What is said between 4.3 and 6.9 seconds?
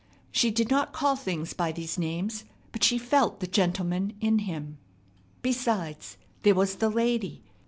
him. Besides, there was the